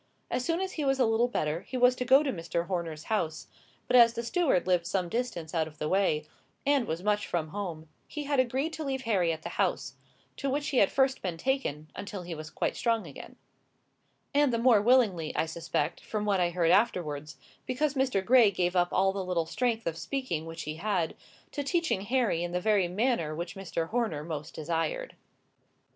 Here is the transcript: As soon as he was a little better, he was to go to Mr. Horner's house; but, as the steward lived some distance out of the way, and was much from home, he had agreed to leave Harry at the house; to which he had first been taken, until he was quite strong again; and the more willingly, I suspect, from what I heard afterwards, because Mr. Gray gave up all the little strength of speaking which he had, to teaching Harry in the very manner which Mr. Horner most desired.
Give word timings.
As 0.31 0.43
soon 0.43 0.61
as 0.61 0.71
he 0.73 0.83
was 0.83 0.97
a 0.99 1.05
little 1.05 1.27
better, 1.27 1.61
he 1.61 1.77
was 1.77 1.95
to 1.97 2.05
go 2.05 2.23
to 2.23 2.33
Mr. 2.33 2.65
Horner's 2.65 3.03
house; 3.03 3.45
but, 3.85 3.95
as 3.95 4.15
the 4.15 4.23
steward 4.23 4.65
lived 4.65 4.87
some 4.87 5.09
distance 5.09 5.53
out 5.53 5.67
of 5.67 5.77
the 5.77 5.87
way, 5.87 6.25
and 6.65 6.87
was 6.87 7.03
much 7.03 7.27
from 7.27 7.49
home, 7.49 7.87
he 8.07 8.23
had 8.23 8.39
agreed 8.39 8.73
to 8.73 8.83
leave 8.83 9.03
Harry 9.03 9.31
at 9.31 9.43
the 9.43 9.59
house; 9.61 9.93
to 10.37 10.49
which 10.49 10.69
he 10.69 10.77
had 10.77 10.91
first 10.91 11.21
been 11.21 11.37
taken, 11.37 11.91
until 11.95 12.23
he 12.23 12.33
was 12.33 12.49
quite 12.49 12.75
strong 12.75 13.05
again; 13.05 13.35
and 14.33 14.51
the 14.51 14.57
more 14.57 14.81
willingly, 14.81 15.35
I 15.35 15.45
suspect, 15.45 16.03
from 16.03 16.25
what 16.25 16.39
I 16.39 16.49
heard 16.49 16.71
afterwards, 16.71 17.37
because 17.67 17.93
Mr. 17.93 18.25
Gray 18.25 18.49
gave 18.49 18.75
up 18.75 18.89
all 18.91 19.13
the 19.13 19.23
little 19.23 19.45
strength 19.45 19.85
of 19.85 19.99
speaking 19.99 20.47
which 20.47 20.63
he 20.63 20.77
had, 20.77 21.15
to 21.51 21.61
teaching 21.61 22.01
Harry 22.01 22.43
in 22.43 22.53
the 22.53 22.59
very 22.59 22.87
manner 22.87 23.35
which 23.35 23.53
Mr. 23.53 23.89
Horner 23.89 24.23
most 24.23 24.55
desired. 24.55 25.15